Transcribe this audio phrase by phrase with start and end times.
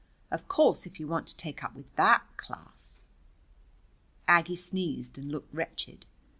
[0.31, 2.95] Of course, if you want to take up with that class"
[4.27, 6.07] Aggie sneezed and looked wretched.